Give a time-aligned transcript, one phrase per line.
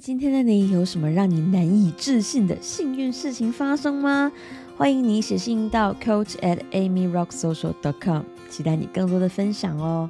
[0.00, 4.32] 今天的你有什么让你难以置信的幸运事情发生吗？
[4.74, 10.08] 欢迎你写信到 coach at amyrocksocial dot com，期待你更多的分享哦。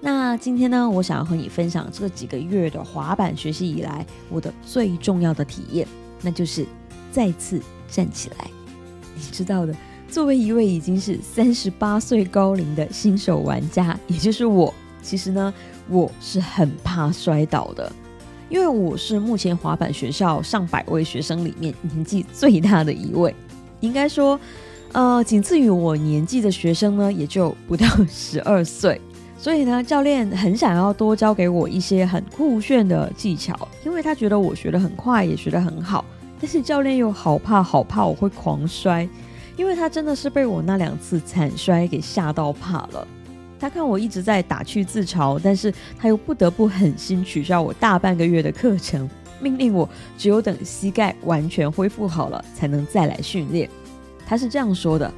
[0.00, 5.86] 那今天呢，我想要和你分享这几个月的滑板学习以来我的最重要的体验，
[6.22, 6.64] 那就是
[7.12, 7.60] 再次
[7.90, 8.50] 站起来。
[9.14, 9.76] 你知道的，
[10.08, 14.72] 作为一位已经是三十八岁高龄的新手玩家，也就是我，
[15.02, 15.52] 其实呢，
[15.90, 17.92] 我是很怕摔倒的。
[18.48, 23.34] 因为我是目前滑板学校上百位学生里面年纪最大的一位，
[23.80, 24.38] 应该说，
[24.92, 29.00] 呃，仅次于我年纪的学生呢，也就不到十二岁。
[29.38, 36.04] 所以呢，教练很想要多教给我一些很酷炫的技巧，因为他觉得我学得很快，也学得很好。
[36.40, 39.08] 但是教练又好怕好怕我会狂摔，
[39.56, 43.06] 因为他真的是被我那两次惨摔给吓到怕了。
[43.58, 49.08] 他看我一直在打趣自嘲，但是他又不得不狠心取消我大半个月的课程，
[49.40, 49.88] 命令我
[50.18, 53.68] 只有等膝盖完全恢复好了，才能再来训练。
[54.26, 55.12] 他是这样说的：“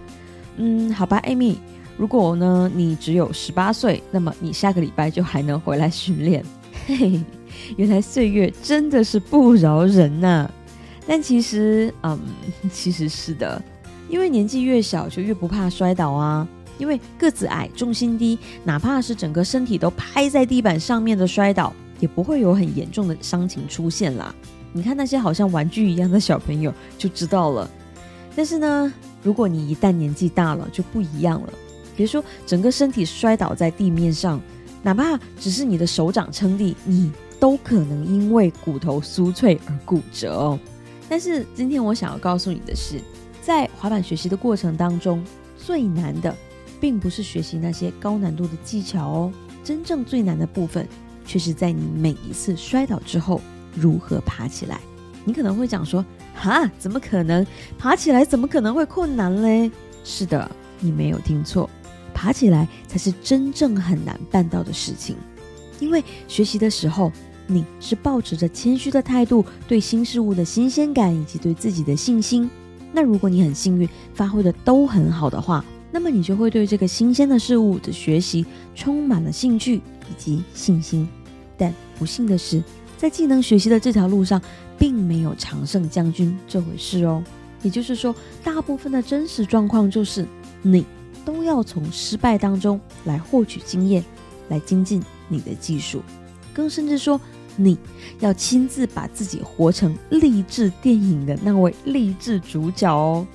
[0.57, 1.59] 嗯，好吧，艾米，
[1.97, 6.45] 如果呢你只有十八岁，那么你下个礼拜就还能回来训练。
[6.87, 7.21] ”嘿嘿，
[7.77, 10.49] 原来岁月真的是不饶人呐！
[11.07, 12.19] 但其实，嗯，
[12.71, 13.61] 其实是的，
[14.09, 16.47] 因为年纪越小就越不怕摔倒啊。
[16.79, 24.35] 因为个子矮、重心低，哪怕是整个身体都拍在地板上面的摔倒，也不会有很严重的伤情出现啦。
[24.73, 27.69] 你看那些好像玩具一样的小朋友就知道了。
[28.37, 31.53] 但是呢，如果你一旦年纪大了，就不一样了。
[31.97, 34.41] 别说整个身体摔倒在地面上，
[34.83, 40.59] 哪怕只是你的手掌撑地，你都可能因为骨头酥脆而骨折哦。
[41.09, 43.01] 但是今天我想要告诉你的是，
[43.43, 45.25] 在滑板学习的过程当中，
[45.57, 46.33] 最难的。
[46.81, 50.87] 并不是学习那些高难度的技巧哦，真正最难的部分
[51.25, 53.41] 却是在你每一次摔倒之后
[53.75, 54.81] 如何爬起来。
[55.25, 57.47] 你可能会讲说：“哈，怎么可能？
[57.79, 59.71] 爬起来怎么可能会困难嘞？”
[60.05, 61.69] 是的，你没有听错，
[62.15, 65.17] 爬起来才是真正很难办到的事情。
[65.81, 67.13] 因为学习的时候，
[67.47, 72.49] 你是抱持着谦虚的态度，对新事物的新鲜感以及对自己的信心。
[72.91, 78.45] 那如果你很幸运，发挥的都很好的话，那么你就会对这个新鲜的事物的学习
[78.75, 81.09] 充满了兴趣以及信心。
[81.57, 82.63] 但不幸的是，
[82.97, 84.41] 在技能学习的这条路上，
[84.79, 87.23] 并没有常胜将军这回事哦。
[87.63, 90.25] 也就是说，大部分的真实状况就是，
[90.63, 90.85] 你
[91.25, 94.05] 都要从失败当中来获取经验，
[94.49, 96.01] 来精进你的技术，
[96.55, 97.21] 更甚至说，
[97.57, 97.77] 你
[98.21, 103.27] 要亲自把自己活成励志电影的那位励志主角哦。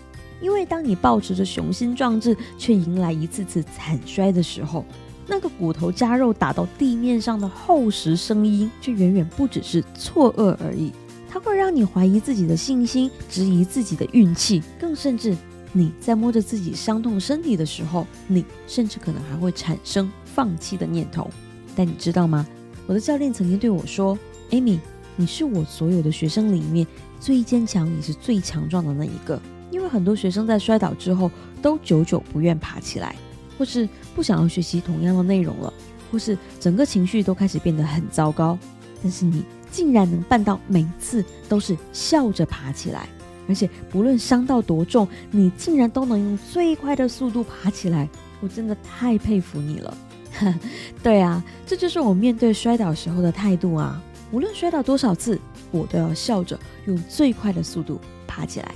[0.43, 4.83] 因为当你保持着雄心壮志，却迎来一次次惨摔的时候，
[5.25, 10.91] 那个骨头加肉打到地面上的厚实声音，却远远不只是错愕而已。
[11.29, 15.33] 它会让你怀疑自己的信心，质疑自己的运气，更甚至
[15.71, 21.29] 你在摸着自己伤痛身体的时候，你甚至可能还会产生放弃的念头。
[21.73, 22.45] 但你知道吗？
[22.85, 24.77] 我的教练曾经对我说：“Amy，
[25.15, 26.85] 你是我所有的学生里面
[27.17, 29.41] 最坚强也是最强壮的那一个。”
[29.73, 33.15] 因为很多学生在摔倒之后都久久不愿爬起来，
[33.57, 35.73] 或是不想要学习同样的内容了，
[36.11, 38.55] 或是整个情绪都开始变得很糟糕。
[39.01, 43.09] 但是你竟然能办到每次都是笑着爬起来，
[43.49, 48.07] 而且不论伤到多重，你竟然都能用最快的速度爬起来，
[48.41, 49.97] 我真的太佩服你了。
[51.01, 53.99] 对啊，这就是我面对摔倒时候的态度啊！
[54.31, 55.39] 无论摔倒多少次，
[55.71, 58.71] 我都要笑着用最快的速度爬起来。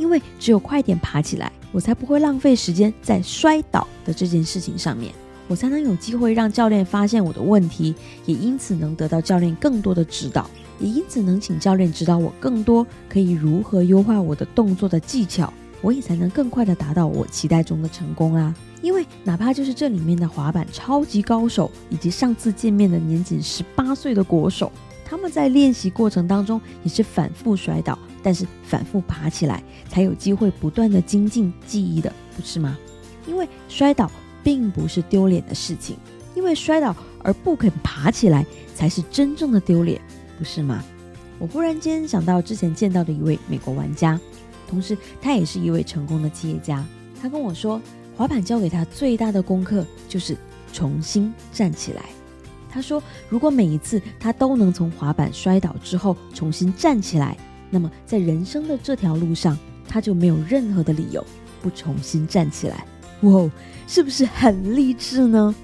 [0.00, 5.12] 因为只有快点爬起来，我才不会浪费时间在摔倒的这件事情上面，
[5.46, 7.94] 我才能有机会让教练发现我的问题，
[8.24, 15.52] 也因此能得到教练更多的指导，也因此能请教练指导我更多可以如何优化我的动作的技巧，
[15.82, 18.54] 我也才能更快的达到我期待中的成功啊！
[18.80, 24.72] 因为哪怕就是这里面的滑板超级高手，以及上次见面的年仅十八岁的国手。
[25.10, 32.78] 他们在练习过程当中也是反复摔倒，但是反复爬起来，才有机会不断的精进记忆的，不是吗？
[33.26, 34.08] 因为摔倒
[34.44, 35.96] 并不是丢脸的事情，
[36.36, 40.00] 因为摔倒而不肯爬起来才是真正的丢脸，
[40.38, 40.80] 不是吗？
[41.40, 44.18] 我忽然间想到之前见到的一位美国玩家，
[44.68, 46.86] 同时他也是一位成功的企业家。
[47.20, 47.82] 他跟我说，
[48.16, 50.36] 滑板教给他最大的功课就是
[50.72, 52.04] 重新站起来。
[52.70, 57.36] 他说：“如果每一次他都能从滑板摔倒之后重新站起来，
[57.68, 59.58] 那么在人生的这条路上，
[59.88, 61.24] 他就没有任何的理由
[61.60, 62.84] 不重新站起来。
[63.22, 63.50] 哇，
[63.86, 65.54] 是不是很励志呢？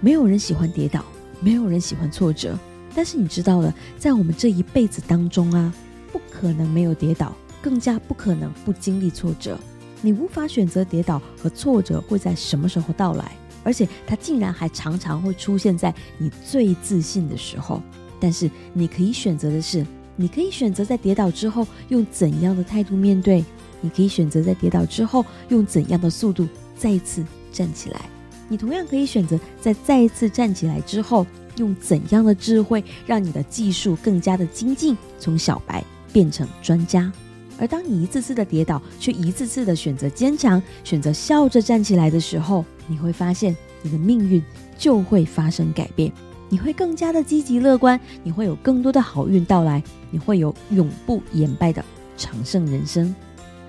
[0.00, 1.04] 没有人喜欢跌倒，
[1.40, 2.58] 没有人喜欢挫折，
[2.94, 5.72] 但是你知道的，在我们这一辈子当中啊，
[6.12, 9.58] 不可能没有跌倒，更加不可能不经历挫折。
[10.00, 13.32] 你无法选择跌倒和挫折会在什么时候到来，
[13.68, 17.82] 而且它竟然还常常会出现在你最自信的时候。
[18.18, 19.86] 但是你可以选择的是，
[20.16, 23.44] 你可以选择在跌倒之后用怎样的态度面对，
[23.82, 27.22] 你可以选择在跌倒之后用怎样的速度再一次
[27.52, 28.00] 站起来。
[28.48, 31.26] 你同样可以选择在再一次站起来之后。
[31.58, 35.82] 用怎样的智慧让你的技术更加的精进，从小白
[36.12, 37.12] 变成专家？
[37.58, 44.42] 而当你一次次的跌倒，却一次次的选择坚强，选择笑着站起来的时候，你会发现你的命运
[44.76, 46.12] 就会发生改变。
[46.48, 51.84] 你会更加的积极乐观，你会有更多的好运到来，你会有永不言败的
[52.16, 53.14] 长胜人生。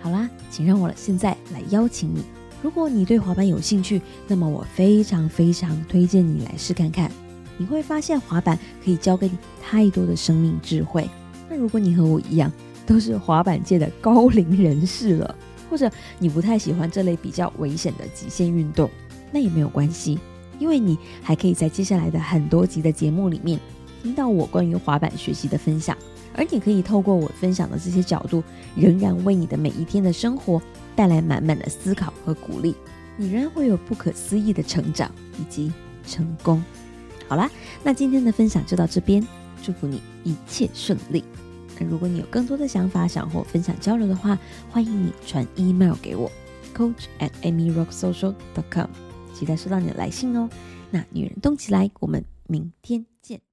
[0.01, 2.23] 好啦，请让我现在来邀请你。
[2.61, 7.11] 如果你对滑板有兴趣，那么我非常非常推荐你来试看看。
[7.57, 11.09] 你会发现滑板可以教给你太多的生命智慧。
[11.49, 12.49] 那如果你和我一样
[12.85, 15.35] 都是滑板界的高龄人士了，
[15.69, 18.89] 或者你不太喜欢这类比较危险的极限运动，
[19.31, 20.19] 那也没有关系，
[20.59, 23.59] 因为你还可以在接下来的很多集的节目里面
[24.01, 25.97] 听到我关于滑板学习的分享，
[26.35, 28.43] 而你可以透过我分享的这些角度，
[28.75, 30.61] 仍然为你的每一天的生活
[30.95, 32.75] 带来满满的思考和鼓励，
[33.17, 35.71] 你仍然会有不可思议的成长以及
[36.05, 36.63] 成功。
[37.27, 37.49] 好啦，
[37.83, 39.25] 那今天的分享就到这边，
[39.61, 41.23] 祝福你一切顺利。
[41.79, 44.37] 那如果你有更多的想法想和我分享交流的话，
[44.71, 46.31] 欢迎你传 email 给我
[46.75, 48.87] ，coach at amyrocksocial dot com，
[49.39, 50.49] 期待收到你的来信哦。
[50.91, 53.39] 那女人动起来，我们明天见。